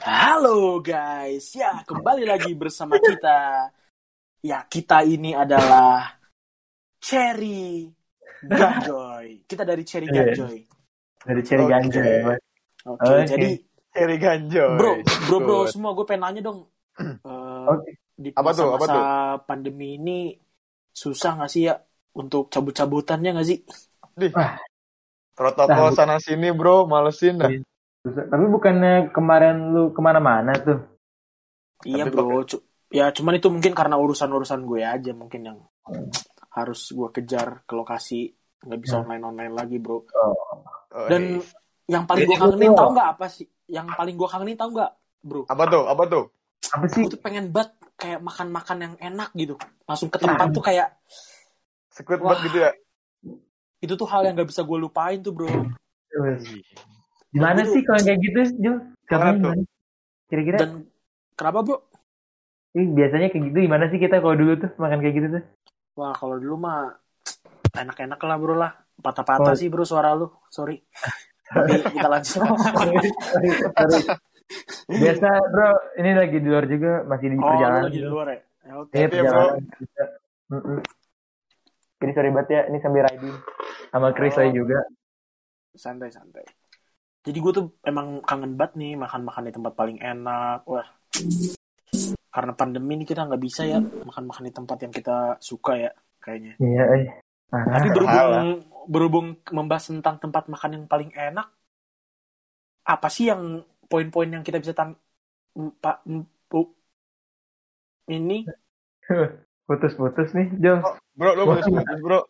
Halo 0.00 0.80
guys, 0.80 1.52
ya 1.52 1.84
kembali 1.84 2.24
lagi 2.24 2.56
bersama 2.56 2.96
kita. 2.96 3.68
Ya 4.40 4.64
kita 4.64 5.04
ini 5.04 5.36
adalah 5.36 6.16
Cherry 7.04 7.84
Ganjoy. 8.40 9.44
Kita 9.44 9.60
dari 9.60 9.84
Cherry 9.84 10.08
Iya. 10.08 10.32
Ganjoy. 10.32 10.56
dari 11.20 11.42
Cherry 11.44 11.64
Oke. 11.68 11.72
Ganja 11.76 12.00
ya. 12.00 12.20
Oke, 12.88 13.04
Oke. 13.04 13.28
jadi 13.28 13.48
Cherry 13.92 14.16
Ganjoy. 14.16 14.72
bro, 14.80 14.92
bro, 15.28 15.36
bro, 15.44 15.58
Good. 15.68 15.76
semua 15.76 15.92
gue 15.92 16.04
pengen 16.08 16.22
nanya 16.24 16.40
dong. 16.48 16.60
Eh, 17.20 17.64
Oke. 17.68 17.90
Di 18.16 18.28
Apa 18.32 18.56
tuh, 18.56 18.72
apa 18.72 18.80
masa-masa 18.80 19.00
pandemi 19.44 20.00
ini 20.00 20.32
susah 20.92 21.36
nggak 21.36 21.50
sih 21.52 21.68
ya 21.68 21.76
untuk 22.16 22.48
cabut-cabutannya 22.48 23.36
nggak 23.36 23.48
sih? 23.48 23.60
Protokol 25.36 25.92
Nah, 25.92 25.96
sana 25.96 26.16
sini 26.16 26.48
bro, 26.56 26.88
malesin 26.88 27.36
dah. 27.36 27.52
Iya. 28.00 28.06
Susah. 28.06 28.24
Tapi 28.26 28.44
bukannya 28.48 28.94
kemarin 29.12 29.56
lu 29.70 29.92
ke 29.92 30.00
mana-mana 30.00 30.52
tuh? 30.56 30.80
Iya 31.84 32.08
Tapi 32.08 32.16
bro, 32.16 32.44
Cu- 32.44 32.64
ya 32.88 33.12
cuman 33.12 33.36
itu 33.36 33.48
mungkin 33.48 33.72
karena 33.72 33.96
urusan-urusan 33.96 34.60
gue 34.64 34.80
aja 34.80 35.12
mungkin 35.12 35.40
yang 35.44 35.58
harus 36.50 36.90
gue 36.90 37.08
kejar 37.12 37.62
ke 37.64 37.72
lokasi 37.72 38.32
nggak 38.60 38.80
bisa 38.80 39.00
Hmm. 39.00 39.04
online 39.08 39.24
online 39.26 39.54
lagi 39.54 39.76
bro. 39.76 40.04
Oh. 40.12 40.34
Oh, 40.90 41.06
Dan 41.08 41.40
hey. 41.40 41.92
yang 41.92 42.04
paling 42.04 42.26
gue 42.26 42.36
kangenin 42.36 42.72
tau 42.74 42.90
nggak 42.90 43.08
apa 43.16 43.26
sih? 43.28 43.46
Yang 43.68 43.86
paling 43.94 44.14
gue 44.16 44.28
kangenin 44.28 44.56
tau 44.56 44.70
nggak 44.70 44.92
bro? 45.22 45.42
apa 45.46 45.64
tuh? 45.68 45.84
Apa 45.86 46.02
tuh? 46.08 46.24
Apa 46.72 46.84
sih? 46.88 47.02
Gue 47.04 47.12
tuh 47.14 47.22
pengen 47.22 47.44
banget 47.48 47.72
kayak 47.96 48.20
makan-makan 48.20 48.76
yang 48.80 48.94
enak 48.98 49.30
gitu. 49.34 49.54
Langsung 49.84 50.08
ke 50.08 50.16
tempat 50.16 50.48
tuh 50.50 50.64
kayak 50.64 50.88
Wah. 52.16 52.32
banget 52.32 52.40
gitu 52.48 52.58
ya? 52.60 52.72
itu 53.80 53.96
tuh 53.96 54.04
hal 54.04 54.20
yang 54.20 54.36
nggak 54.36 54.52
bisa 54.52 54.60
gue 54.60 54.76
lupain 54.76 55.16
tuh 55.20 55.32
bro. 55.32 55.48
Gimana 57.30 57.62
sih 57.62 57.80
kalau 57.82 58.00
kayak 58.00 58.18
gitu, 58.20 58.38
Jul? 58.58 58.76
Gimana? 59.06 59.62
Kira-kira? 60.26 60.58
Dan 60.60 60.72
kenapa 61.34 61.62
bro? 61.62 61.78
Ih, 62.70 62.86
biasanya 62.86 63.30
kayak 63.30 63.50
gitu 63.50 63.58
gimana 63.66 63.90
sih 63.90 63.98
kita 63.98 64.22
kalau 64.22 64.38
dulu 64.38 64.54
tuh 64.54 64.70
makan 64.78 65.02
kayak 65.02 65.14
gitu 65.16 65.28
tuh? 65.38 65.42
Wah 65.98 66.14
kalau 66.14 66.38
dulu 66.38 66.54
mah 66.56 66.94
enak-enak 67.74 68.20
lah 68.20 68.36
bro 68.38 68.54
lah. 68.54 68.72
Patah-patah 69.00 69.54
Oh. 69.54 69.58
sih 69.58 69.66
bro 69.66 69.82
suara 69.82 70.14
lu. 70.14 70.30
Sorry. 70.48 70.78
Tapi 71.50 71.82
kita 71.82 72.06
lanjut. 72.06 72.30
Sorry, 72.38 72.94
sorry. 73.74 74.00
Biasa 75.02 75.28
bro, 75.50 75.70
ini 75.98 76.10
lagi 76.14 76.38
di 76.38 76.46
luar 76.46 76.66
juga 76.66 77.02
masih 77.06 77.26
di 77.30 77.36
Oh, 77.38 77.42
perjalanan. 77.44 77.82
lagi 77.86 77.98
di 77.98 78.06
luar 78.06 78.26
ya? 78.30 78.38
Ya, 78.60 78.72
Oke. 78.78 78.96
Bisa. 79.78 80.04
Mm-mm. 80.50 80.78
Jadi 82.00 82.12
sorry 82.16 82.30
banget 82.32 82.48
ya, 82.50 82.60
ini 82.66 82.78
sambil 82.78 83.02
riding. 83.06 83.36
Sama 83.90 84.08
Chris 84.10 84.34
Oh. 84.34 84.38
lagi 84.42 84.52
juga. 84.54 84.78
santai-santai. 85.70 86.42
Jadi 87.20 87.38
gue 87.38 87.52
tuh 87.52 87.66
emang 87.84 88.24
kangen 88.24 88.56
banget 88.56 88.80
nih 88.80 88.92
makan-makan 88.96 89.48
di 89.48 89.52
tempat 89.52 89.72
paling 89.76 89.98
enak. 90.00 90.64
Wah, 90.64 90.88
karena 92.30 92.52
pandemi 92.54 92.96
ini 92.96 93.04
kita 93.04 93.26
nggak 93.26 93.42
bisa 93.42 93.66
ya 93.66 93.78
makan-makan 93.82 94.44
di 94.48 94.54
tempat 94.54 94.78
yang 94.80 94.92
kita 94.94 95.36
suka 95.42 95.72
ya 95.76 95.90
kayaknya. 96.22 96.54
Iya, 96.56 96.84
eh. 96.96 97.04
Parah. 97.50 97.82
Tapi 97.82 97.88
berhubung 97.90 98.14
Salah. 98.14 98.42
berhubung 98.86 99.26
membahas 99.50 99.84
tentang 99.90 100.16
tempat 100.22 100.46
makan 100.46 100.70
yang 100.80 100.84
paling 100.86 101.10
enak, 101.12 101.50
apa 102.86 103.08
sih 103.10 103.28
yang 103.28 103.66
poin-poin 103.90 104.30
yang 104.30 104.46
kita 104.46 104.62
bisa 104.62 104.70
tang 104.70 104.94
Pak 105.52 106.06
Bu 106.46 106.62
ini 108.06 108.46
Putus-putus 109.70 110.34
nih, 110.34 110.50
Jul. 110.58 110.82
Bro, 111.14 111.30
lu 111.38 111.46
putus-putus 111.46 112.00
bro. 112.02 112.20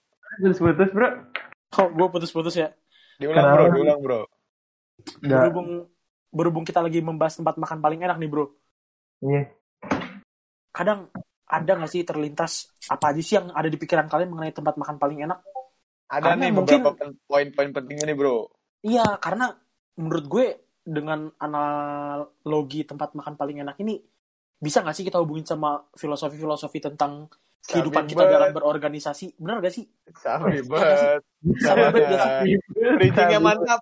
Putus-putus, 0.45 0.91
bro. 0.93 1.09
kok 1.73 1.89
gue 1.97 2.07
putus-putus 2.13 2.53
ya? 2.53 2.69
Diulang 3.17 3.49
bro, 3.49 3.65
Kenapa? 3.65 3.77
diulang 3.81 4.01
bro. 4.05 4.21
Nggak, 5.21 5.41
Berhubung 5.51 5.69
berhubung 6.31 6.65
kita 6.65 6.79
lagi 6.79 7.03
membahas 7.03 7.35
tempat 7.35 7.59
makan 7.59 7.79
paling 7.81 8.01
enak 8.01 8.17
nih 8.17 8.31
bro. 8.31 8.47
iya. 9.21 9.51
kadang 10.71 11.11
ada 11.45 11.73
nggak 11.75 11.91
sih 11.91 12.07
terlintas 12.07 12.71
apa 12.87 13.11
aja 13.11 13.19
sih 13.21 13.35
yang 13.35 13.51
ada 13.51 13.67
di 13.67 13.75
pikiran 13.75 14.07
kalian 14.07 14.31
mengenai 14.31 14.55
tempat 14.55 14.79
makan 14.79 14.97
paling 14.97 15.27
enak? 15.27 15.43
Ada 16.07 16.35
Karena 16.35 16.43
nih 16.47 16.53
mungkin- 16.55 16.83
beberapa 16.87 17.11
poin-poin 17.27 17.71
pentingnya 17.75 18.07
nih 18.07 18.17
bro. 18.17 18.47
Iya, 18.81 19.19
karena 19.19 19.51
menurut 19.99 20.25
gue 20.25 20.47
dengan 20.81 21.29
analogi 21.37 22.87
tempat 22.87 23.13
makan 23.13 23.35
paling 23.35 23.61
enak 23.61 23.77
ini 23.83 23.99
bisa 24.57 24.81
nggak 24.81 24.95
sih 24.95 25.05
kita 25.05 25.19
hubungin 25.19 25.45
sama 25.45 25.83
filosofi-filosofi 25.93 26.79
tentang 26.81 27.27
kehidupan 27.63 28.05
kita 28.05 28.25
dalam 28.25 28.51
berorganisasi? 28.51 29.37
Bener 29.37 29.61
gak 29.61 29.73
sih? 29.73 29.85
Sabi 30.13 30.59
Iya 30.59 30.63
banget. 30.65 31.21
Sabi 31.59 31.81
banget 31.83 32.05
gak 32.07 32.21
sih? 32.21 32.53
Bridgingnya 32.97 33.41
mantap. 33.41 33.81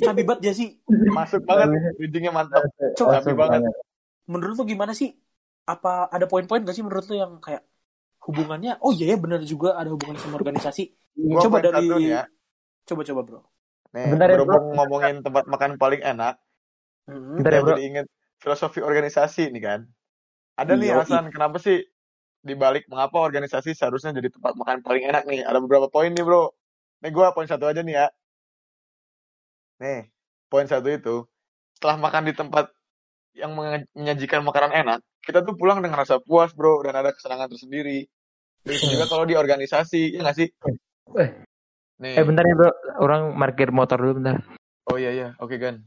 Sabi 0.00 0.22
banget 0.22 0.40
gak 0.42 0.56
sih? 0.56 0.68
Masuk 1.10 1.42
banget. 1.44 1.68
Bridgingnya 1.96 2.30
mantap. 2.30 2.62
Coba 2.94 3.20
Sabi 3.20 3.32
banget. 3.34 3.60
menurut 4.24 4.54
lu 4.54 4.64
gimana 4.64 4.92
sih? 4.92 5.10
Apa 5.64 6.06
ada 6.06 6.24
poin-poin 6.24 6.62
gak 6.62 6.72
sih 6.72 6.82
menurut 6.82 7.04
lu 7.06 7.16
yang 7.16 7.38
kayak 7.38 7.62
hubungannya? 8.22 8.78
Oh 8.80 8.90
iya 8.90 9.12
ya 9.12 9.16
bener 9.16 9.42
juga 9.42 9.74
ada 9.74 9.88
hubungan 9.88 10.16
sama 10.16 10.36
organisasi. 10.36 10.90
Gua 11.16 11.42
Coba 11.42 11.58
dari 11.60 11.86
nih 11.86 12.08
ya. 12.10 12.22
coba-coba 12.86 13.20
bro. 13.22 13.40
Nih, 13.90 14.06
Bentar 14.06 14.26
ya, 14.28 14.38
bro. 14.38 14.46
berhubung 14.46 14.66
ngomongin 14.72 15.14
tempat 15.20 15.44
makan 15.46 15.74
paling 15.76 16.00
enak, 16.00 16.38
Hmm. 17.10 17.42
Bentar 17.42 17.50
ya, 17.50 17.58
Saya 17.58 17.64
bro. 17.66 17.70
jadi 17.74 17.82
inget 17.82 18.06
filosofi 18.38 18.78
organisasi 18.78 19.50
nih 19.50 19.62
kan. 19.62 19.80
Ada 20.54 20.78
nih 20.78 20.88
Yoi. 20.90 20.94
alasan 20.94 21.24
kenapa 21.28 21.58
sih 21.58 21.82
dibalik 22.40 22.88
mengapa 22.88 23.20
organisasi 23.20 23.76
seharusnya 23.76 24.16
jadi 24.16 24.32
tempat 24.32 24.56
makan 24.56 24.80
paling 24.80 25.04
enak 25.08 25.28
nih. 25.28 25.44
Ada 25.44 25.60
beberapa 25.60 25.86
poin 25.92 26.12
nih 26.12 26.24
bro. 26.24 26.52
Nih 27.04 27.10
gue 27.12 27.26
poin 27.32 27.48
satu 27.48 27.68
aja 27.68 27.80
nih 27.84 27.96
ya. 27.96 28.06
Nih, 29.80 30.12
poin 30.52 30.68
satu 30.68 30.88
itu. 30.92 31.16
Setelah 31.76 31.96
makan 31.96 32.28
di 32.28 32.34
tempat 32.36 32.68
yang 33.32 33.56
menyajikan 33.56 34.44
makanan 34.44 34.72
enak, 34.76 35.00
kita 35.24 35.40
tuh 35.40 35.56
pulang 35.56 35.80
dengan 35.80 36.00
rasa 36.04 36.20
puas 36.20 36.52
bro. 36.52 36.84
Dan 36.84 36.92
ada 36.96 37.12
kesenangan 37.16 37.48
tersendiri. 37.48 38.04
Begitu 38.60 38.92
juga 38.92 39.08
kalau 39.08 39.24
di 39.24 39.40
organisasi, 39.40 40.16
ya 40.16 40.20
nggak 40.20 40.36
sih? 40.36 40.48
Eh. 41.16 41.30
Nih. 42.00 42.16
Eh, 42.16 42.24
bentar 42.24 42.44
ya, 42.44 42.52
bro. 42.52 42.70
Orang 43.00 43.36
parkir 43.40 43.72
motor 43.72 43.96
dulu, 43.96 44.20
bentar. 44.20 44.44
Oh 44.92 45.00
iya 45.00 45.12
iya, 45.12 45.28
oke 45.40 45.56
kan. 45.56 45.80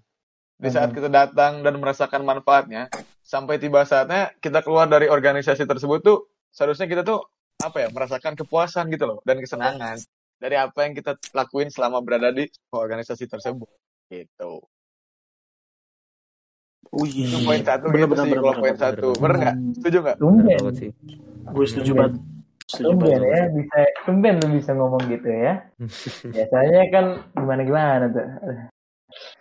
Di 0.58 0.70
Hmm. 0.70 0.76
saat 0.80 0.90
kita 0.94 1.10
datang 1.10 1.62
dan 1.62 1.78
merasakan 1.78 2.26
manfaatnya, 2.26 2.90
sampai 3.22 3.62
tiba 3.62 3.86
saatnya 3.86 4.34
kita 4.42 4.66
keluar 4.66 4.90
dari 4.90 5.10
organisasi 5.10 5.70
tersebut 5.70 6.02
tuh 6.02 6.33
seharusnya 6.54 6.86
kita 6.86 7.02
tuh 7.02 7.26
apa 7.60 7.78
ya 7.84 7.88
merasakan 7.90 8.38
kepuasan 8.38 8.94
gitu 8.94 9.10
loh 9.10 9.20
dan 9.26 9.42
kesenangan 9.42 9.98
dari 10.38 10.56
apa 10.60 10.86
yang 10.86 10.94
kita 10.94 11.16
lakuin 11.34 11.72
selama 11.74 12.04
berada 12.04 12.30
di 12.30 12.46
organisasi 12.70 13.26
tersebut. 13.26 13.70
Gitu. 14.12 14.52
Wih, 16.94 17.26
Itu 17.26 17.42
poin 17.42 17.64
satu 17.66 17.90
bener, 17.90 18.06
gitu 18.06 18.14
bener, 18.14 18.26
sih 18.28 18.32
kalau 18.38 18.54
poin 18.62 18.78
satu. 18.78 19.08
Bener 19.18 19.36
nggak? 19.42 19.56
Setuju 19.82 19.98
nggak? 20.04 20.18
Tumben. 20.22 20.60
Gue 21.50 21.66
setuju 21.66 21.92
banget. 21.98 22.14
Setuju 22.70 22.86
Tumben 22.94 23.10
banget. 23.18 23.34
ya, 23.34 23.42
bisa 23.50 23.80
tumben 24.06 24.34
lu 24.38 24.48
bisa 24.62 24.72
ngomong 24.78 25.04
gitu 25.10 25.30
ya. 25.32 25.54
Biasanya 26.36 26.82
kan 26.94 27.06
gimana-gimana 27.34 28.06
tuh. 28.14 28.28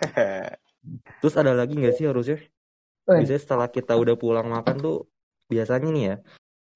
Terus 1.20 1.34
ada 1.36 1.52
lagi 1.52 1.76
nggak 1.76 1.94
sih 1.98 2.08
harusnya? 2.08 2.40
Eh, 3.10 3.18
Biasanya 3.20 3.40
setelah 3.42 3.68
kita 3.68 3.98
udah 3.98 4.14
pulang 4.16 4.48
makan 4.48 4.76
tuh 4.80 4.96
biasanya 5.50 5.88
nih 5.92 6.04
ya, 6.08 6.16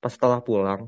pas 0.07 0.15
setelah 0.15 0.39
pulang, 0.39 0.87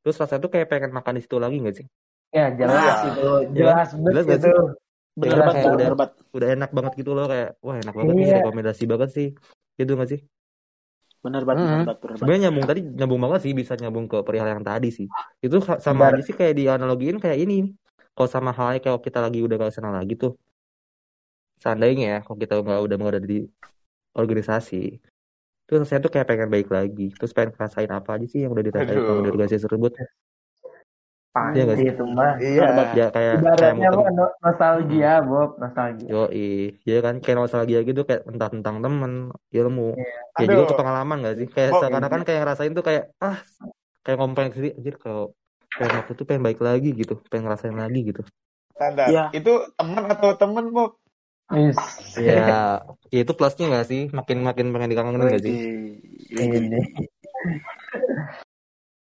terus 0.00 0.16
rasanya 0.16 0.40
tuh 0.40 0.48
kayak 0.48 0.72
pengen 0.72 0.88
makan 0.96 1.20
di 1.20 1.22
situ 1.22 1.36
lagi 1.36 1.60
nggak 1.60 1.76
sih? 1.76 1.86
ya 2.28 2.48
jelas 2.56 2.80
Iya. 2.80 3.08
itu, 3.12 3.28
jelas 3.52 3.88
Jelas 3.92 4.24
banget 4.24 4.24
nggak 4.24 4.40
gitu. 4.40 4.64
Bener 5.18 5.28
Iya, 5.28 5.40
banget, 5.44 5.52
kayak 5.52 5.64
tuh, 5.64 5.68
udah- 5.68 5.76
bener 5.84 5.96
banget. 5.98 6.12
Udah 6.32 6.48
enak 6.56 6.70
banget 6.72 6.92
gitu 6.96 7.10
loh 7.12 7.26
kayak, 7.28 7.50
wah 7.60 7.76
enak 7.76 7.94
banget 7.96 8.12
nih, 8.16 8.24
Iya. 8.24 8.36
rekomendasi 8.40 8.84
banget 8.88 9.10
sih. 9.12 9.28
Gitu 9.76 9.92
nggak 9.92 10.08
sih? 10.08 10.20
Bener 11.20 11.42
banget, 11.44 11.64
bener 11.64 11.76
Hmm. 11.76 11.84
bener 11.84 11.98
banget. 12.00 12.16
Sebenarnya 12.16 12.42
nyambung 12.48 12.66
tadi 12.70 12.80
nyambung 12.86 13.20
banget 13.20 13.40
sih 13.44 13.52
bisa 13.52 13.72
nyambung 13.76 14.06
ke 14.08 14.18
perihal 14.24 14.48
yang 14.48 14.64
tadi 14.64 14.88
sih. 14.88 15.06
Itu 15.44 15.56
sa- 15.60 15.76
sama 15.76 16.08
Benar. 16.08 16.16
aja 16.16 16.22
sih 16.24 16.32
kayak 16.32 16.54
dianalogiin 16.56 17.18
kayak 17.20 17.38
ini. 17.44 17.76
Kalau 18.16 18.28
sama 18.32 18.50
halnya 18.56 18.80
kalau 18.80 19.00
kita 19.02 19.18
lagi 19.20 19.44
udah 19.44 19.56
gak 19.60 19.74
senang 19.76 19.92
lagi 19.92 20.14
tuh. 20.16 20.32
Seandainya 21.58 22.06
ya, 22.06 22.18
kalau 22.22 22.38
kita 22.38 22.54
nggak 22.62 22.80
udah 22.86 22.96
nggak 22.96 23.12
ada 23.18 23.22
di 23.22 23.38
organisasi, 24.14 25.02
terus 25.68 25.84
saya 25.84 26.00
tuh 26.00 26.08
kayak 26.08 26.24
pengen 26.24 26.48
baik 26.48 26.72
lagi. 26.72 27.12
Terus 27.12 27.36
pengen 27.36 27.52
ngerasain 27.52 27.92
apa 27.92 28.16
aja 28.16 28.26
sih 28.26 28.40
yang 28.48 28.56
udah 28.56 28.64
dirasain 28.64 28.96
sama 28.96 29.20
organisasi 29.28 29.64
tersebut. 29.68 29.92
Pasti 31.28 31.60
Iya 31.60 31.74
itu 31.76 32.04
mah. 32.08 32.40
Iya. 32.40 32.62
Ya 32.64 32.74
kayak 32.88 33.10
kayak 33.12 33.34
Ibaratnya 33.36 33.88
no- 34.16 34.34
nostalgia, 34.40 35.12
Bob, 35.20 35.50
nostalgia. 35.60 36.08
Yo, 36.08 36.24
iya 36.32 36.98
kan 37.04 37.20
kayak 37.20 37.38
nostalgia 37.44 37.84
gitu 37.84 38.02
kayak 38.08 38.24
entah 38.24 38.48
tentang 38.48 38.80
temen, 38.80 39.12
ilmu, 39.52 39.92
ya 39.94 40.48
Aduh. 40.48 40.50
juga 40.56 40.64
ke 40.72 40.74
pengalaman 40.80 41.16
gak 41.28 41.36
sih? 41.36 41.46
Kayak 41.52 41.70
Oh, 41.76 41.80
seakan-akan 41.84 42.20
kayak 42.24 42.40
ngerasain 42.42 42.72
tuh 42.72 42.84
kayak 42.84 43.12
ah 43.20 43.38
kayak 44.02 44.16
ngomong 44.18 44.34
sendiri, 44.56 44.72
anjir 44.72 44.96
kalau 44.96 45.36
pengen 45.76 46.00
aku 46.00 46.10
tuh 46.16 46.24
pengen 46.24 46.42
baik 46.48 46.58
lagi 46.64 46.90
gitu, 46.96 47.20
pengen 47.28 47.52
ngerasain 47.52 47.76
lagi 47.76 48.00
gitu. 48.08 48.24
Standar. 48.72 49.06
Iya. 49.12 49.24
Itu 49.36 49.68
teman 49.76 50.04
atau 50.08 50.32
temen 50.32 50.64
Bob? 50.72 50.96
Is. 51.48 51.78
Ya, 52.14 52.84
ya 53.08 53.20
itu 53.24 53.32
plusnya 53.32 53.72
gak 53.72 53.88
sih? 53.88 54.12
Makin 54.12 54.44
makin 54.44 54.68
pengen 54.68 54.90
dikangenin 54.92 55.32
gak 55.32 55.42
sih? 55.42 55.54
Ini. 56.32 56.80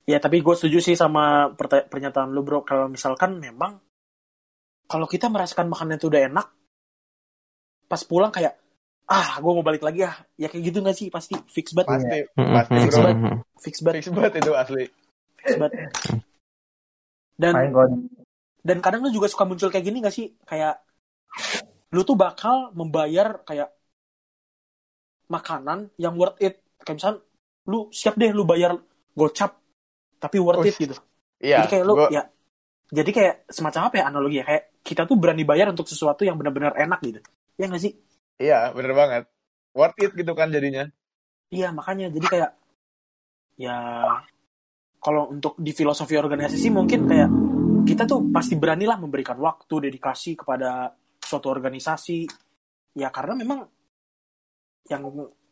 Ya 0.03 0.19
tapi 0.19 0.43
gue 0.43 0.51
setuju 0.51 0.83
sih 0.83 0.99
sama 0.99 1.55
pernyataan 1.55 2.35
lu 2.35 2.43
bro. 2.43 2.67
Kalau 2.67 2.91
misalkan 2.91 3.39
memang 3.39 3.79
kalau 4.83 5.07
kita 5.07 5.31
merasakan 5.31 5.71
makanan 5.71 5.95
itu 5.95 6.11
udah 6.11 6.27
enak, 6.27 6.47
pas 7.87 8.03
pulang 8.03 8.27
kayak 8.27 8.59
ah 9.07 9.39
gue 9.39 9.51
mau 9.51 9.63
balik 9.63 9.79
lagi 9.79 10.03
ya 10.03 10.11
ya 10.35 10.51
kayak 10.51 10.63
gitu 10.63 10.83
gak 10.83 10.95
sih 10.95 11.07
pasti 11.07 11.39
fix 11.47 11.71
banget 11.71 12.03
Pasti, 12.03 12.19
Mm-mm. 12.35 12.51
pasti 12.51 12.75
Fix 12.83 12.93
banget. 12.99 13.15
fix 13.63 13.75
banget 13.79 14.01
Fix 14.03 14.11
banget 14.11 14.31
itu 14.43 14.51
asli. 14.55 14.85
fix 15.39 15.51
banget 15.55 15.73
dan 17.39 17.53
dan 18.59 18.77
kadang 18.79 19.03
lu 19.03 19.11
juga 19.11 19.27
suka 19.27 19.43
muncul 19.43 19.71
kayak 19.71 19.87
gini 19.87 20.03
gak 20.03 20.15
sih 20.15 20.35
kayak 20.43 20.83
lu 21.93 22.01
tuh 22.01 22.17
bakal 22.17 22.73
membayar 22.73 23.45
kayak 23.45 23.69
makanan 25.29 25.93
yang 26.01 26.17
worth 26.17 26.41
it. 26.41 26.59
Kayak 26.81 26.97
misal 26.99 27.13
lu 27.69 27.87
siap 27.93 28.17
deh 28.19 28.33
lu 28.33 28.43
bayar 28.43 28.75
gocap 29.15 29.55
tapi 30.17 30.41
worth 30.41 30.65
it 30.65 30.73
Ush. 30.75 30.81
gitu. 30.81 30.95
Iya, 31.43 31.63
jadi 31.63 31.67
kayak 31.69 31.85
lu 31.85 31.93
gua- 31.95 32.11
ya. 32.11 32.23
Jadi 32.93 33.09
kayak 33.09 33.35
semacam 33.49 33.89
apa 33.89 33.95
ya 34.01 34.03
analogi 34.09 34.37
ya? 34.41 34.45
Kayak 34.45 34.63
kita 34.83 35.01
tuh 35.09 35.17
berani 35.17 35.43
bayar 35.47 35.69
untuk 35.71 35.87
sesuatu 35.87 36.25
yang 36.27 36.35
benar-benar 36.37 36.75
enak 36.77 36.99
gitu. 37.01 37.19
Ya 37.57 37.65
nggak 37.69 37.81
sih? 37.81 37.93
Iya 38.41 38.73
bener 38.73 38.93
banget. 38.97 39.23
Worth 39.73 39.97
it 40.01 40.11
gitu 40.17 40.33
kan 40.33 40.49
jadinya. 40.49 40.89
iya 41.53 41.69
makanya. 41.69 42.09
Jadi 42.09 42.25
kayak 42.25 42.51
ya 43.61 43.77
kalau 44.97 45.29
untuk 45.29 45.53
di 45.61 45.69
filosofi 45.69 46.17
organisasi 46.17 46.73
mungkin 46.73 47.05
kayak 47.05 47.29
kita 47.85 48.09
tuh 48.09 48.25
pasti 48.33 48.57
beranilah 48.57 48.97
memberikan 48.97 49.37
waktu 49.37 49.91
dedikasi 49.91 50.33
kepada 50.39 50.95
suatu 51.33 51.49
organisasi 51.49 52.29
ya 52.93 53.09
karena 53.09 53.33
memang 53.33 53.65
yang 54.85 55.01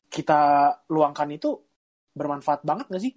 kita 0.05 0.39
luangkan 0.87 1.25
itu 1.31 1.57
bermanfaat 2.13 2.61
banget 2.61 2.85
gak 2.85 3.01
sih 3.01 3.13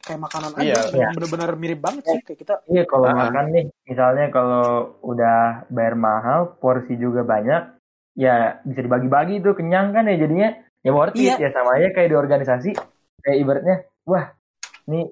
kayak 0.00 0.18
makanan 0.18 0.52
aja 0.56 0.64
Iya. 0.90 1.06
yang 1.06 1.12
benar-benar 1.14 1.50
mirip 1.54 1.78
banget 1.78 2.04
sih 2.08 2.20
kayak 2.24 2.38
kita 2.40 2.54
Iya 2.66 2.82
kalau 2.86 3.06
Ah. 3.06 3.28
makan 3.28 3.46
nih, 3.52 3.64
misalnya 3.86 4.26
kalau 4.30 4.66
udah 5.02 5.66
bayar 5.68 5.94
mahal, 5.94 6.58
porsi 6.58 6.94
juga 6.96 7.22
banyak, 7.22 7.62
ya 8.18 8.58
bisa 8.62 8.80
dibagi-bagi 8.82 9.38
tuh 9.38 9.54
kenyang 9.54 9.94
kan 9.94 10.10
ya 10.10 10.18
jadinya 10.18 10.48
ya 10.82 10.90
worth 10.90 11.14
it 11.14 11.38
Iya. 11.38 11.46
ya 11.46 11.48
sama 11.54 11.78
aja 11.78 11.94
kayak 11.94 12.08
di 12.10 12.16
organisasi, 12.18 12.70
kayak 13.22 13.38
ibaratnya, 13.38 13.76
wah, 14.02 14.26
ini 14.86 15.06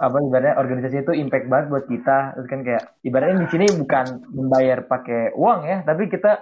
apa 0.00 0.16
ibaratnya 0.24 0.56
organisasi 0.56 1.04
itu 1.04 1.12
impact 1.12 1.46
banget 1.52 1.66
buat 1.68 1.84
kita, 1.84 2.32
terus 2.32 2.48
kan 2.48 2.64
kayak 2.64 2.96
ibaratnya 3.04 3.44
di 3.44 3.48
sini 3.52 3.66
bukan 3.84 4.24
membayar 4.32 4.80
pakai 4.88 5.36
uang 5.36 5.60
ya, 5.68 5.78
tapi 5.84 6.08
kita 6.08 6.40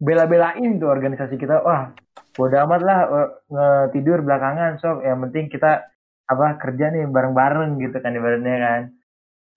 bela-belain 0.00 0.80
tuh 0.80 0.88
organisasi 0.88 1.36
kita, 1.36 1.60
wah, 1.60 1.92
bodo 2.32 2.56
amat 2.56 2.80
lah 2.80 2.98
eh, 3.04 3.28
nge- 3.52 3.88
tidur 3.92 4.24
belakangan, 4.24 4.80
sob, 4.80 5.04
yang 5.04 5.20
penting 5.28 5.52
kita 5.52 5.92
apa 6.24 6.56
kerja 6.56 6.88
nih 6.88 7.04
bareng-bareng 7.04 7.76
gitu 7.84 8.00
kan 8.00 8.16
ibaratnya 8.16 8.56
kan. 8.56 8.82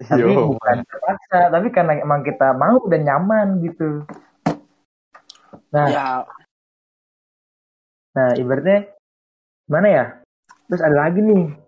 Tapi 0.04 0.20
Yo. 0.20 0.52
bukan 0.52 0.84
terpaksa 0.84 1.48
tapi 1.48 1.68
karena 1.72 2.02
emang 2.04 2.28
kita 2.28 2.52
mau 2.60 2.82
dan 2.92 3.08
nyaman 3.08 3.64
gitu. 3.64 4.04
Nah. 5.72 5.88
Ya. 5.88 6.08
Nah 8.18 8.30
ibaratnya 8.36 8.92
mana 9.70 9.88
ya? 9.88 10.06
Terus 10.68 10.82
ada 10.82 11.08
lagi 11.08 11.24
nih 11.24 11.63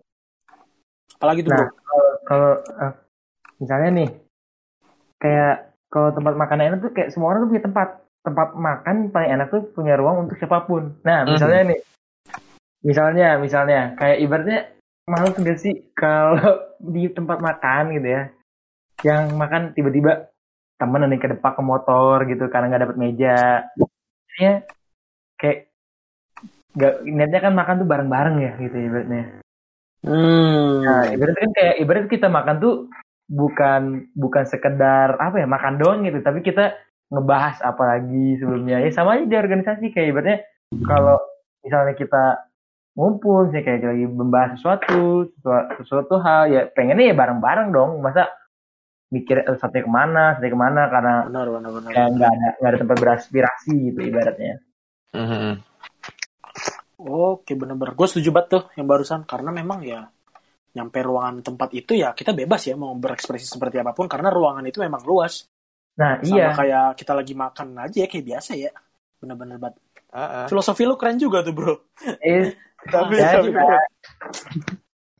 apalagi 1.15 1.47
tuh 1.47 1.51
nah 1.55 1.65
bro 1.65 1.71
kalau 1.87 2.09
kalau 2.27 2.51
eh, 2.83 2.93
misalnya 3.59 3.89
nih 3.95 4.09
kayak 5.19 5.55
kalau 5.89 6.11
tempat 6.11 6.33
makan 6.35 6.59
enak 6.59 6.79
tuh 6.83 6.91
kayak 6.91 7.09
semua 7.15 7.31
orang 7.31 7.47
tuh 7.47 7.51
punya 7.55 7.65
tempat. 7.65 7.89
Tempat 8.25 8.57
makan 8.57 9.13
paling 9.13 9.37
enak 9.37 9.47
tuh 9.53 9.61
punya 9.69 9.93
ruang 10.01 10.25
untuk 10.25 10.41
siapa 10.41 10.65
pun. 10.65 10.97
Nah 11.05 11.29
Mhm. 11.29 11.37
misalnya 11.37 11.61
nih 11.69 11.79
misalnya 12.81 13.27
misalnya 13.37 13.81
kayak 14.01 14.17
ibaratnya 14.17 14.59
malu 15.05 15.29
tuh 15.37 15.45
gak 15.45 15.61
sih 15.61 15.93
kalau 15.93 16.41
di 16.93 17.05
tempat 17.13 17.37
makan 17.37 17.93
gitu 17.93 18.07
ya 18.09 18.33
yang 19.05 19.37
makan 19.37 19.77
tiba-tiba 19.77 20.33
temen 20.81 21.05
nih 21.05 21.21
ke 21.21 21.37
depan 21.37 21.53
ke 21.53 21.61
motor 21.61 22.25
gitu 22.25 22.49
karena 22.49 22.65
nggak 22.73 22.83
dapet 22.89 22.97
meja. 22.97 23.69
Ya 24.41 24.65
kayak 25.37 25.69
gak 26.73 27.05
niatnya 27.05 27.39
kan 27.45 27.53
makan 27.53 27.75
tuh 27.85 27.87
bareng-bareng 27.87 28.35
ya 28.41 28.51
gitu 28.57 28.77
ibaratnya 28.89 29.44
hmm. 30.05 30.85
Nah, 30.85 31.03
ibaratnya 31.09 31.41
kan 31.49 31.53
kayak 31.57 31.75
ibarat 31.81 32.05
kita 32.07 32.27
makan 32.29 32.55
tuh 32.61 32.75
bukan 33.25 34.05
bukan 34.13 34.45
sekedar 34.45 35.17
apa 35.17 35.41
ya 35.41 35.47
makan 35.49 35.81
doang 35.81 36.05
gitu, 36.05 36.21
tapi 36.21 36.45
kita 36.45 36.77
ngebahas 37.09 37.57
apa 37.65 37.83
lagi 37.97 38.37
sebelumnya. 38.37 38.81
Ya 38.85 38.89
sama 38.93 39.17
aja 39.17 39.25
di 39.25 39.37
organisasi 39.37 39.89
kayak 39.91 40.07
ibaratnya 40.13 40.39
kalau 40.85 41.17
misalnya 41.65 41.93
kita 41.97 42.45
ngumpul 42.95 43.51
sih 43.51 43.59
kayak 43.65 43.83
lagi 43.83 44.05
membahas 44.07 44.55
sesuatu, 44.55 45.27
sesuatu, 45.35 45.69
sesuatu 45.83 46.15
hal 46.23 46.47
ya 46.53 46.61
pengennya 46.71 47.11
ya 47.11 47.15
bareng-bareng 47.17 47.69
dong. 47.75 47.99
Masa 47.99 48.29
mikir 49.13 49.45
satunya 49.61 49.85
ke 49.85 49.91
mana, 49.91 50.23
satunya 50.35 50.53
ke 50.53 50.59
mana 50.59 50.81
karena 50.89 51.13
benar 51.29 51.47
benar 51.49 51.71
benar 51.71 51.89
ya 51.93 52.03
nggak 52.09 52.29
ada 52.29 52.47
nggak 52.57 52.69
ada 52.71 52.79
tempat 52.81 52.97
beraspirasi 52.97 53.73
gitu 53.91 53.99
ibaratnya. 54.01 54.55
Mhm. 55.13 55.74
Oke 57.05 57.53
bener-bener. 57.53 57.93
Gue 57.93 58.07
setuju 58.09 58.29
banget 58.33 58.47
tuh 58.49 58.63
yang 58.77 58.87
barusan. 58.89 59.21
Karena 59.29 59.53
memang 59.53 59.79
ya 59.85 60.01
nyampe 60.75 60.99
ruangan 61.05 61.39
tempat 61.39 61.71
itu 61.71 61.95
ya 61.95 62.11
kita 62.11 62.35
bebas 62.35 62.67
ya 62.67 62.75
mau 62.75 62.91
berekspresi 62.97 63.45
seperti 63.45 63.77
apa 63.77 63.93
pun. 63.93 64.09
Karena 64.09 64.33
ruangan 64.33 64.65
itu 64.65 64.81
memang 64.81 65.05
luas. 65.05 65.45
Nah 65.95 66.19
sama 66.19 66.35
iya, 66.35 66.47
kayak 66.51 66.85
kita 66.99 67.13
lagi 67.15 67.33
makan 67.37 67.67
aja 67.79 67.97
ya 68.03 68.07
kayak 68.09 68.25
biasa 68.25 68.51
ya. 68.57 68.71
Bener-bener 69.21 69.57
banget. 69.61 69.77
Ah, 70.15 70.43
ah. 70.43 70.45
filosofi 70.47 70.83
lu 70.87 70.95
keren 70.97 71.19
juga 71.21 71.45
tuh 71.45 71.53
bro. 71.53 71.75
Eh, 72.23 72.55
Tapi, 72.93 73.17
ya, 73.17 73.41
tapi- 73.41 73.49
juga. 73.49 73.81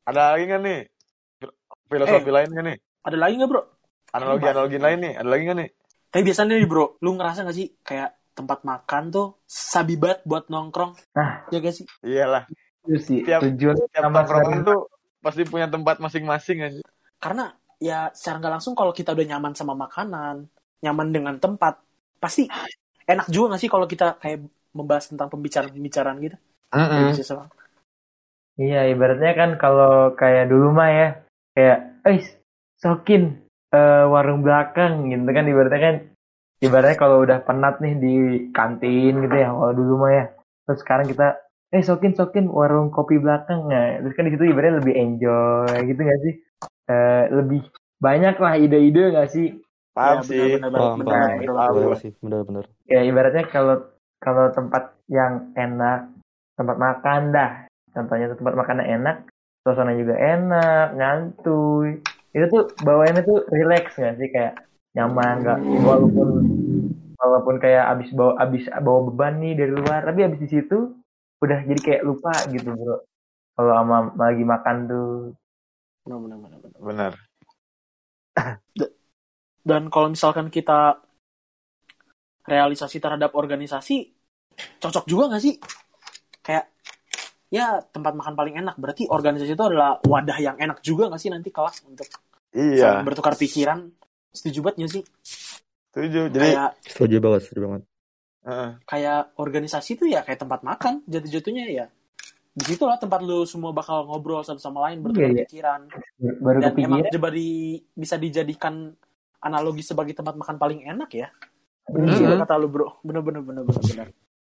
ada 0.05 0.37
lagi 0.37 0.43
nggak 0.45 0.61
nih? 0.61 0.79
Fil- 1.41 1.57
filosofi 1.89 2.29
lain 2.29 2.49
nggak 2.53 2.65
nih? 2.69 2.77
ada 3.05 3.17
lagi 3.17 3.33
nggak 3.37 3.49
bro? 3.49 3.61
Analogi 4.13 4.45
analogi 4.49 4.77
lain 4.81 4.97
nih? 5.01 5.13
Ada 5.17 5.29
lagi 5.29 5.43
nggak 5.45 5.59
nih? 5.61 5.69
tapi 6.15 6.31
biasanya 6.31 6.55
nih 6.55 6.69
bro 6.71 6.95
lu 7.03 7.19
ngerasa 7.19 7.43
gak 7.43 7.57
sih 7.59 7.67
kayak 7.83 8.15
tempat 8.35 8.61
makan 8.61 9.03
tuh 9.09 9.27
sabi 9.47 9.95
banget 9.95 10.21
buat 10.27 10.51
nongkrong 10.51 10.93
Nah. 11.15 11.47
ya 11.49 11.57
gak 11.57 11.73
sih 11.73 11.85
Iyalah. 12.03 12.43
itu 12.85 12.99
sih 13.01 13.19
Tiap- 13.23 13.41
tujuan 13.41 13.75
Tiap 13.89 14.11
tuh 14.61 14.79
pasti 15.23 15.41
punya 15.47 15.65
tempat 15.65 15.97
masing-masing 15.97 16.57
aja. 16.61 16.81
karena 17.17 17.55
ya 17.81 18.11
secara 18.13 18.37
nggak 18.37 18.53
langsung 18.59 18.75
kalau 18.77 18.91
kita 18.91 19.15
udah 19.15 19.25
nyaman 19.25 19.53
sama 19.55 19.73
makanan 19.73 20.45
nyaman 20.79 21.07
dengan 21.09 21.35
tempat 21.39 21.79
pasti 22.19 22.45
enak 23.03 23.25
juga 23.27 23.55
gak 23.55 23.61
sih 23.63 23.71
kalau 23.71 23.87
kita 23.87 24.19
kayak 24.19 24.45
membahas 24.75 25.07
tentang 25.09 25.31
pembicaraan-pembicaraan 25.31 26.19
gitu 26.19 26.37
Hmm. 26.75 27.15
Iya, 28.55 28.87
ibaratnya 28.91 29.31
kan 29.31 29.49
kalau 29.55 30.11
kayak 30.15 30.47
dulu 30.47 30.71
mah 30.71 30.91
ya, 30.91 31.07
kayak, 31.51 31.79
eh, 32.03 32.23
sokin 32.79 33.43
warung 34.07 34.43
belakang 34.43 35.07
gitu 35.07 35.27
kan, 35.27 35.43
ibaratnya 35.43 35.79
kan, 35.79 35.95
ibaratnya 36.63 36.97
kalau 36.97 37.23
udah 37.23 37.39
penat 37.43 37.79
nih 37.83 37.93
di 37.99 38.13
kantin 38.51 39.23
gitu 39.23 39.35
ya, 39.35 39.51
kalau 39.51 39.73
dulu 39.75 39.93
mah 40.05 40.11
ya, 40.11 40.25
terus 40.67 40.79
sekarang 40.83 41.05
kita, 41.07 41.39
eh, 41.75 41.83
sokin 41.83 42.13
sokin 42.15 42.47
warung 42.47 42.91
kopi 42.91 43.19
belakang, 43.19 43.67
nah, 43.67 43.99
terus 43.99 44.13
kan 44.15 44.27
di 44.27 44.33
situ 44.35 44.45
ibaratnya 44.47 44.79
lebih 44.79 44.93
enjoy 44.95 45.67
gitu 45.83 45.99
gak 45.99 46.21
sih? 46.23 46.33
Eh, 46.85 47.23
lebih 47.33 47.61
banyak 47.99 48.35
lah 48.37 48.53
ide-ide 48.55 49.03
gak 49.11 49.29
sih? 49.33 49.59
Paham 49.95 50.19
Ya, 50.19 50.27
sih. 50.27 50.39
benar-benar, 50.59 50.79
Paham, 50.79 50.97
benar, 50.99 51.11
paham. 51.15 51.37
benar, 51.39 51.55
Paham. 51.55 51.73
Bener 51.75 51.93
sih, 52.03 52.11
bener-bener. 52.19 52.65
Ya 52.85 53.01
ibaratnya 53.07 53.43
kalau 53.47 53.75
kalau 54.19 54.51
tempat 54.51 54.91
yang 55.07 55.55
enak, 55.55 56.11
tempat 56.59 56.75
makan 56.75 57.21
dah. 57.31 57.51
Contohnya 57.95 58.27
tempat 58.35 58.53
makannya 58.59 58.85
enak, 58.91 59.17
suasana 59.63 59.95
juga 59.95 60.19
enak, 60.19 60.99
nyantuy. 60.99 62.03
Itu 62.35 62.45
tuh 62.51 62.63
bawaannya 62.83 63.23
tuh 63.23 63.47
relax 63.47 63.95
nggak 63.95 64.15
sih 64.19 64.29
kayak 64.35 64.53
nyaman 64.95 65.35
nggak 65.43 65.59
walaupun 65.83 66.27
walaupun 67.19 67.55
kayak 67.59 67.85
abis 67.95 68.09
bawa 68.15 68.33
abis 68.39 68.63
bawa 68.79 68.99
beban 69.11 69.43
nih 69.43 69.53
dari 69.59 69.71
luar, 69.75 70.07
tapi 70.07 70.23
abis 70.23 70.39
di 70.39 70.49
situ 70.51 70.95
udah 71.43 71.59
jadi 71.67 71.81
kayak 71.83 72.03
lupa 72.07 72.31
gitu 72.47 72.71
bro. 72.71 73.03
Kalau 73.55 73.71
sama 73.71 73.97
lagi 74.19 74.43
makan 74.43 74.75
tuh 74.87 75.07
benar, 76.03 76.19
benar, 76.19 76.37
benar, 76.39 76.59
benar. 76.59 76.79
Benar. 76.79 77.13
dan 79.69 79.81
kalau 79.89 80.07
misalkan 80.11 80.47
kita 80.53 81.01
realisasi 82.45 83.01
terhadap 83.01 83.33
organisasi 83.33 84.13
cocok 84.79 85.05
juga 85.09 85.33
nggak 85.33 85.43
sih 85.43 85.55
kayak 86.45 86.69
ya 87.49 87.81
tempat 87.81 88.13
makan 88.13 88.37
paling 88.37 88.55
enak 88.61 88.77
berarti 88.77 89.09
organisasi 89.09 89.57
itu 89.57 89.65
adalah 89.65 89.97
wadah 90.05 90.37
yang 90.37 90.55
enak 90.61 90.79
juga 90.85 91.09
nggak 91.09 91.21
sih 91.21 91.31
nanti 91.33 91.49
kelas 91.49 91.83
untuk 91.89 92.05
Iya. 92.55 93.03
bertukar 93.03 93.35
pikiran 93.35 93.91
setuju 94.35 94.59
banget 94.61 94.75
nggak 94.77 94.93
sih 94.93 95.03
Setuju. 95.89 96.21
Jadi, 96.27 96.49
kayak 96.51 96.71
Setuju 96.83 97.15
banget, 97.17 97.41
setuju 97.41 97.59
banget. 97.63 97.83
Heeh. 98.45 98.69
kayak 98.85 99.33
organisasi 99.35 99.89
itu 99.95 100.05
ya 100.05 100.21
kayak 100.21 100.37
tempat 100.37 100.61
makan 100.61 101.01
jatuh-jatuhnya 101.05 101.65
ya 101.67 101.85
di 102.51 102.63
situ 102.63 102.83
lah 102.83 102.95
tempat 102.95 103.19
lu 103.19 103.41
semua 103.43 103.71
bakal 103.71 104.05
ngobrol 104.05 104.39
satu 104.39 104.61
sama 104.61 104.85
lain 104.85 105.01
bertukar 105.01 105.27
Iya, 105.27 105.33
iya. 105.33 105.43
pikiran 105.43 105.81
baru 106.39 106.57
dan 106.61 106.71
emang 106.71 107.01
kepikiran. 107.01 107.11
coba 107.11 107.27
di- 107.31 107.83
bisa 107.91 108.15
dijadikan 108.15 108.93
analogi 109.39 109.81
sebagai 109.81 110.13
tempat 110.13 110.35
makan 110.35 110.55
paling 110.55 110.85
enak 110.85 111.09
ya 111.11 111.27
Iya. 111.85 112.17
Bener 112.17 112.37
kata 112.39 112.55
lu 112.55 112.67
bro, 112.67 112.97
bener-bener 112.99 113.41
bener-bener 113.41 113.77
bener. 113.79 114.07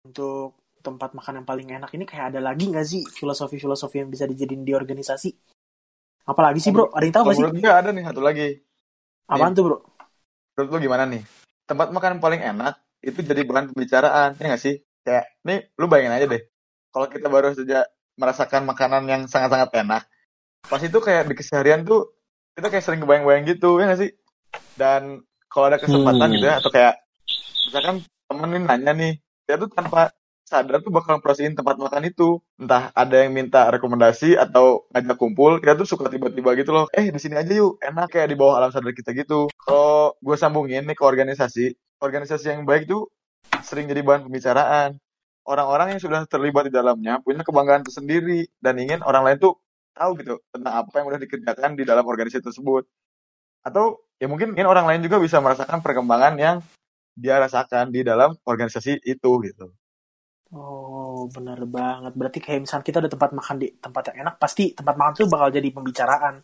Untuk 0.02 0.52
tempat 0.78 1.12
makan 1.12 1.34
yang 1.34 1.46
paling 1.46 1.68
enak 1.70 1.90
ini 1.90 2.04
kayak 2.04 2.30
ada 2.30 2.40
lagi 2.42 2.64
nggak 2.66 2.84
sih 2.84 3.02
filosofi-filosofi 3.04 3.98
yang 3.98 4.08
bisa 4.08 4.24
dijadiin 4.24 4.62
di 4.62 4.72
organisasi? 4.72 5.28
Apalagi 6.24 6.56
sih 6.58 6.70
bro? 6.70 6.88
Ada 6.88 7.02
yang 7.02 7.14
tahu 7.14 7.22
nggak 7.24 7.36
sih? 7.36 7.44
gue 7.58 7.72
ada 7.72 7.88
nih 7.88 8.04
satu 8.04 8.20
lagi. 8.20 8.48
Apaan 9.28 9.52
tuh 9.52 9.62
bro? 9.68 9.76
Menurut 10.56 10.68
lu 10.72 10.78
gimana 10.80 11.04
nih? 11.04 11.22
Tempat 11.68 11.92
makan 11.92 12.18
paling 12.18 12.40
enak 12.40 12.80
itu 13.04 13.20
jadi 13.22 13.44
bahan 13.46 13.70
pembicaraan, 13.70 14.34
ya 14.40 14.44
nggak 14.50 14.62
sih? 14.62 14.82
kayak 15.08 15.24
nih 15.48 15.58
lu 15.80 15.88
bayangin 15.88 16.12
aja 16.20 16.26
deh 16.28 16.42
kalau 16.92 17.08
kita 17.08 17.32
baru 17.32 17.56
saja 17.56 17.88
merasakan 18.20 18.68
makanan 18.68 19.08
yang 19.08 19.22
sangat-sangat 19.24 19.72
enak 19.72 20.04
pas 20.68 20.82
itu 20.84 20.98
kayak 21.00 21.32
di 21.32 21.34
keseharian 21.38 21.88
tuh 21.88 22.12
kita 22.52 22.68
kayak 22.68 22.84
sering 22.84 23.00
kebayang-bayang 23.00 23.48
gitu 23.48 23.80
ya 23.80 23.88
gak 23.88 24.04
sih 24.04 24.12
dan 24.76 25.24
kalau 25.48 25.72
ada 25.72 25.80
kesempatan 25.80 26.28
Hmm. 26.28 26.34
gitu 26.36 26.44
ya 26.44 26.54
atau 26.60 26.68
kayak 26.68 26.94
misalkan 27.72 27.96
temen 28.04 28.48
nih 28.52 28.62
nanya 28.68 28.92
nih 28.92 29.12
dia 29.48 29.56
tuh 29.56 29.70
tanpa 29.72 30.12
sadar 30.48 30.80
tuh 30.80 30.88
bakal 30.88 31.20
promosiin 31.20 31.52
tempat 31.52 31.76
makan 31.76 32.08
itu. 32.08 32.40
Entah 32.56 32.88
ada 32.96 33.20
yang 33.20 33.36
minta 33.36 33.68
rekomendasi 33.68 34.40
atau 34.40 34.88
ngajak 34.96 35.16
kumpul 35.20 35.60
kita 35.60 35.76
tuh 35.76 35.84
suka 35.84 36.08
tiba-tiba 36.08 36.56
gitu 36.56 36.72
loh. 36.72 36.88
Eh 36.96 37.12
di 37.12 37.20
sini 37.20 37.36
aja 37.36 37.52
yuk 37.52 37.76
enak 37.84 38.08
kayak 38.08 38.32
di 38.32 38.36
bawah 38.40 38.56
alam 38.56 38.72
sadar 38.72 38.96
kita 38.96 39.12
gitu. 39.12 39.52
Kalau 39.60 40.16
gue 40.16 40.36
sambungin 40.40 40.88
nih 40.88 40.96
ke 40.96 41.04
organisasi 41.04 41.76
organisasi 42.00 42.56
yang 42.56 42.64
baik 42.64 42.88
tuh 42.88 43.12
sering 43.60 43.84
jadi 43.84 44.00
bahan 44.00 44.24
pembicaraan. 44.24 44.96
Orang-orang 45.44 45.96
yang 45.96 46.00
sudah 46.00 46.24
terlibat 46.24 46.68
di 46.68 46.72
dalamnya 46.72 47.20
punya 47.20 47.44
kebanggaan 47.44 47.84
tersendiri 47.84 48.48
dan 48.60 48.80
ingin 48.80 49.00
orang 49.04 49.24
lain 49.24 49.38
tuh 49.40 49.60
tahu 49.96 50.16
gitu 50.20 50.40
tentang 50.52 50.84
apa 50.84 50.92
yang 50.96 51.06
udah 51.12 51.20
dikerjakan 51.20 51.76
di 51.76 51.84
dalam 51.84 52.04
organisasi 52.04 52.44
tersebut. 52.44 52.88
Atau 53.64 54.00
ya 54.16 54.28
mungkin 54.28 54.56
ingin 54.56 54.68
orang 54.68 54.88
lain 54.88 55.00
juga 55.04 55.20
bisa 55.20 55.40
merasakan 55.40 55.84
perkembangan 55.84 56.34
yang 56.40 56.56
dia 57.18 57.40
rasakan 57.42 57.90
di 57.90 58.06
dalam 58.06 58.38
organisasi 58.46 59.02
itu 59.02 59.30
gitu 59.42 59.74
Oh, 60.48 61.28
bener 61.28 61.60
banget. 61.64 62.12
Berarti 62.16 62.38
kayak 62.40 62.60
misalnya 62.64 62.84
kita 62.84 62.98
ada 63.04 63.10
tempat 63.12 63.30
makan 63.32 63.56
di 63.60 63.68
tempat 63.76 64.02
yang 64.12 64.24
enak, 64.24 64.34
pasti 64.40 64.72
tempat 64.72 64.94
makan 64.96 65.12
itu 65.14 65.26
bakal 65.28 65.48
jadi 65.52 65.68
pembicaraan. 65.68 66.34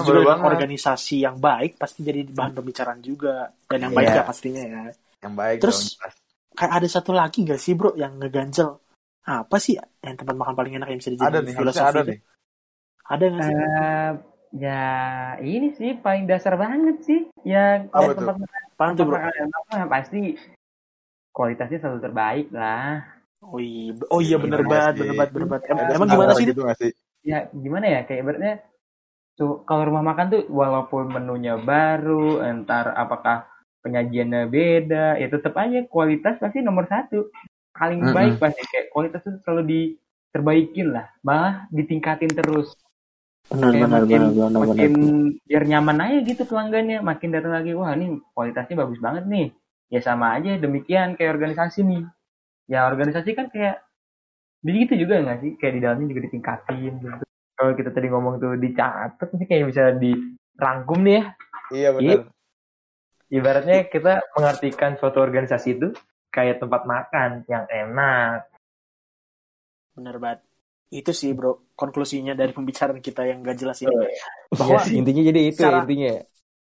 Juga 0.00 0.22
banget. 0.24 0.44
organisasi 0.48 1.26
yang 1.26 1.36
baik, 1.36 1.76
pasti 1.76 2.06
jadi 2.06 2.24
bahan 2.24 2.54
pembicaraan 2.54 3.02
juga. 3.02 3.52
Dan 3.66 3.90
yang 3.90 3.92
baik 3.92 4.08
Iya. 4.08 4.16
ya 4.16 4.24
pastinya 4.24 4.62
ya. 4.64 4.82
yang 5.18 5.34
baik 5.34 5.58
Terus- 5.58 5.98
dong. 5.98 6.14
Kayak 6.54 6.72
ada 6.78 6.88
satu 6.88 7.10
lagi 7.10 7.42
gak 7.42 7.58
sih 7.58 7.74
bro 7.74 7.90
yang 7.94 8.18
ngeganjel? 8.18 8.78
Apa 9.22 9.58
sih 9.58 9.74
yang 10.00 10.14
tempat 10.14 10.34
makan 10.34 10.54
paling 10.54 10.74
enak 10.74 10.88
yang 10.88 10.98
bisa 10.98 11.10
ada 11.12 11.38
dijadiin 11.38 11.44
nih 11.44 11.54
filosofi? 11.54 11.84
ada 11.84 12.00
nih 12.02 12.18
Ada 13.04 13.24
gak 13.28 13.42
sih? 13.42 13.54
Eh, 13.54 14.10
ya 14.58 14.82
ini 15.38 15.68
sih 15.74 15.90
paling 15.98 16.24
dasar 16.24 16.54
banget 16.54 16.96
sih. 17.02 17.20
Ya 17.42 17.82
Apa 17.84 17.92
kalau 17.92 18.10
tuh? 18.10 18.18
tempat 18.24 18.36
makan 18.40 18.60
Apaan 18.68 18.90
tuh 18.90 18.96
tempat 18.96 19.10
bro? 19.10 19.18
makan 19.18 19.34
enak 19.42 19.62
mah 19.68 19.86
pasti 19.90 20.20
kualitasnya 21.30 21.78
selalu 21.78 22.00
terbaik 22.00 22.46
lah. 22.50 23.17
Oh 23.46 23.58
iya, 23.62 23.92
oh 24.14 24.20
iya 24.26 24.36
bener 24.44 24.60
banget, 24.70 24.92
bener 25.00 25.14
banget, 25.18 25.30
bener 25.34 25.48
banget. 25.50 25.64
Em- 25.72 25.82
Ada 25.82 25.94
emang 25.96 26.08
gimana 26.12 26.32
sih? 26.38 26.48
gitu 26.48 26.60
gak 26.68 26.78
sih 26.82 26.90
Ya 27.30 27.38
gimana 27.64 27.86
ya 27.94 28.00
kayak 28.06 28.20
ibaratnya 28.24 28.54
tuh 29.38 29.52
kalau 29.68 29.82
rumah 29.90 30.04
makan 30.10 30.26
tuh 30.34 30.42
walaupun 30.60 31.04
menunya 31.16 31.54
baru, 31.70 32.42
entar 32.52 32.86
apakah 33.02 33.36
penyajiannya 33.84 34.42
beda, 34.56 35.06
ya 35.22 35.28
tetap 35.34 35.54
aja 35.62 35.78
kualitas 35.94 36.34
pasti 36.42 36.58
nomor 36.64 36.86
satu. 36.92 37.30
Paling 37.78 38.02
Mm-mm. 38.02 38.16
baik 38.16 38.42
pasti 38.42 38.62
kayak 38.70 38.90
kualitas 38.94 39.22
itu 39.26 39.38
selalu 39.44 39.62
diterbaikin 39.74 40.88
lah, 40.96 41.06
malah 41.26 41.54
ditingkatin 41.74 42.32
terus. 42.38 42.68
Bener, 43.50 43.72
Kayak 43.72 43.82
bener, 43.82 44.02
makin, 44.02 44.22
bener, 44.32 44.32
bener, 44.36 44.62
bener. 44.68 44.88
makin 44.88 44.92
biar 45.48 45.62
nyaman 45.70 45.98
aja 46.04 46.18
gitu 46.30 46.42
pelanggannya, 46.50 46.98
makin 47.04 47.30
datang 47.34 47.52
lagi, 47.58 47.72
wah 47.76 47.92
ini 47.96 48.06
kualitasnya 48.36 48.76
bagus 48.82 48.98
banget 49.02 49.24
nih. 49.28 49.46
Ya 49.92 50.00
sama 50.04 50.36
aja 50.36 50.56
demikian 50.60 51.16
kayak 51.16 51.32
organisasi 51.36 51.80
nih. 51.84 52.02
Ya 52.68 52.84
organisasi 52.84 53.32
kan 53.32 53.48
kayak 53.48 53.80
jadi 54.60 54.76
gitu 54.84 54.94
juga 55.08 55.24
nggak 55.24 55.38
sih? 55.40 55.50
Kayak 55.56 55.74
di 55.74 55.80
dalamnya 55.80 56.06
juga 56.12 56.22
ditingkatin 56.28 56.92
gitu. 57.00 57.24
Kalau 57.58 57.72
kita 57.74 57.90
tadi 57.90 58.06
ngomong 58.06 58.38
tuh 58.38 58.54
dicatat, 58.54 59.18
pasti 59.18 59.44
kayak 59.48 59.66
bisa 59.66 59.90
dirangkum 59.96 61.02
nih 61.02 61.14
ya. 61.18 61.24
iya 61.68 61.88
benar 61.90 62.18
Ibaratnya 63.28 63.84
kita 63.84 64.24
mengartikan 64.32 64.96
suatu 64.96 65.20
organisasi 65.20 65.76
itu 65.76 65.88
kayak 66.32 66.64
tempat 66.64 66.88
makan 66.88 67.44
yang 67.44 67.68
enak. 67.68 68.48
Bener 69.92 70.16
banget. 70.16 70.40
Itu 70.88 71.12
sih 71.12 71.36
bro, 71.36 71.68
konklusinya 71.76 72.32
dari 72.32 72.56
pembicaraan 72.56 73.04
kita 73.04 73.28
yang 73.28 73.44
gak 73.44 73.60
jelas 73.60 73.84
ini. 73.84 73.92
Iya 73.92 74.08
Bahwa 74.48 74.80
sih. 74.80 74.96
intinya 74.96 75.22
jadi 75.28 75.40
itu 75.52 75.60
Secara- 75.60 75.76
ya 75.76 75.84
intinya. 75.84 76.12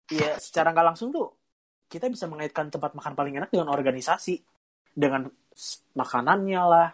ya 0.08 0.30
secara 0.36 0.68
nggak 0.72 0.86
langsung 0.92 1.08
tuh 1.12 1.36
kita 1.88 2.08
bisa 2.08 2.24
mengaitkan 2.28 2.72
tempat 2.72 2.92
makan 2.96 3.12
paling 3.12 3.34
enak 3.40 3.52
dengan 3.52 3.68
organisasi 3.68 4.40
dengan 4.94 5.28
makanannya 5.92 6.62
lah 6.62 6.88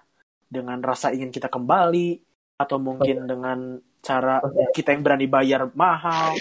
dengan 0.51 0.81
rasa 0.81 1.13
ingin 1.13 1.31
kita 1.31 1.47
kembali 1.47 2.19
atau 2.57 2.77
mungkin 2.77 3.25
dengan 3.25 3.59
cara 4.01 4.41
kita 4.73 4.93
yang 4.93 5.05
berani 5.05 5.29
bayar 5.29 5.69
mahal 5.73 6.35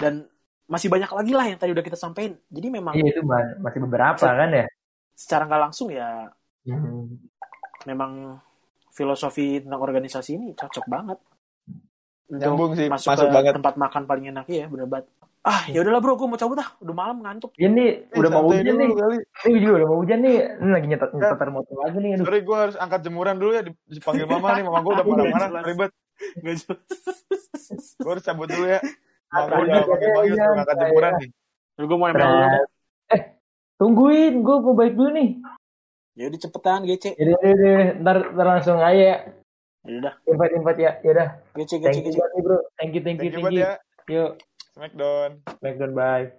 dan 0.00 0.24
masih 0.64 0.88
banyak 0.88 1.08
lagi 1.08 1.32
lah 1.32 1.46
yang 1.46 1.56
tadi 1.56 1.72
udah 1.72 1.84
kita 1.84 1.96
sampaikan 1.96 2.36
jadi 2.48 2.68
memang 2.68 2.92
Iya 2.92 3.08
itu 3.08 3.22
masih 3.24 3.80
beberapa 3.80 4.20
kan 4.20 4.50
ya. 4.50 4.66
secara 5.14 5.44
nggak 5.46 5.62
langsung 5.62 5.88
ya 5.88 6.28
Hmm. 6.68 7.16
memang 7.88 8.36
filosofi 8.92 9.64
tentang 9.64 9.80
organisasi 9.80 10.36
ini 10.36 10.48
cocok 10.52 10.84
banget 10.84 11.16
untuk 12.28 12.44
Nyambung 12.44 12.72
sih, 12.76 12.92
masuk, 12.92 13.08
masuk 13.08 13.24
ke 13.24 13.32
banget. 13.32 13.52
tempat 13.56 13.74
makan 13.80 14.02
paling 14.04 14.28
enak 14.28 14.44
ya 14.44 14.68
bener 14.68 14.84
banget 14.84 15.08
ah 15.48 15.64
ya 15.72 15.80
udahlah 15.80 16.04
bro 16.04 16.12
gue 16.14 16.28
mau 16.28 16.36
cabut 16.36 16.60
ah 16.60 16.68
udah 16.78 16.94
malam 16.94 17.16
ngantuk 17.24 17.56
Ini 17.56 17.72
nih, 17.72 17.88
Eh, 18.12 18.18
udah 18.20 18.30
mau 18.30 18.44
hujan 18.44 18.64
dulu 18.68 18.76
nih. 18.76 18.88
kali. 18.92 19.16
Ini 19.48 19.56
juga 19.64 19.72
udah 19.80 19.88
mau 19.88 19.98
hujan 20.04 20.18
nih. 20.20 20.36
Ini 20.60 20.70
lagi 20.76 20.86
nyetat 20.86 21.10
nyetat 21.16 21.38
remote 21.40 21.68
lagi 21.72 21.98
nih. 21.98 22.10
Aduh. 22.12 22.24
sorry 22.28 22.40
gue 22.44 22.56
harus 22.60 22.76
angkat 22.76 23.00
jemuran 23.00 23.36
dulu 23.40 23.50
ya 23.56 23.62
dipanggil 23.64 24.26
mama 24.28 24.48
nih 24.52 24.62
mama 24.68 24.78
gue 24.84 24.92
udah 24.92 25.04
marah-marah 25.08 25.62
ribet 25.64 25.92
Nggak 26.38 26.54
jelas. 26.60 26.78
gue 27.96 28.10
harus 28.12 28.24
cabut 28.24 28.48
dulu 28.52 28.66
ya 28.68 28.80
mama 29.28 29.46
gue 29.48 29.64
udah 29.64 29.82
panggil-panggil 29.88 30.36
iya, 30.36 30.46
angkat 30.52 30.76
iya. 30.76 30.82
jemuran 30.84 31.12
nih 31.16 31.28
gue 31.78 31.96
mau 31.96 32.08
dulu 32.10 32.18
dah. 32.18 32.64
Eh, 33.08 33.20
tungguin, 33.78 34.32
gue 34.42 34.56
mau 34.60 34.74
balik 34.74 34.94
dulu 34.98 35.10
nih. 35.14 35.28
Ya 36.18 36.24
udah 36.26 36.40
cepetan 36.42 36.82
GC. 36.82 37.14
Jadi, 37.14 37.32
jadi, 37.38 37.70
ntar, 38.02 38.34
ntar 38.34 38.46
langsung 38.50 38.82
aja 38.82 38.98
ya. 38.98 39.16
Ya 39.86 39.94
udah, 40.02 40.12
Invite, 40.26 40.52
invite 40.58 40.80
ya. 40.82 40.92
Ya 41.06 41.10
udah. 41.14 41.28
GC. 41.54 41.72
banget 41.86 42.02
nih 42.10 42.42
bro. 42.42 42.58
Thank 42.74 42.92
you, 42.98 43.02
thank 43.06 43.22
you, 43.22 43.30
thank 43.30 43.38
you 43.38 43.46
thank 43.46 43.54
you. 43.54 43.62
ya 43.62 43.72
Yuk, 44.08 44.30
Smackdown 44.78 45.42
Smackdown, 45.60 45.94
bye. 45.94 46.32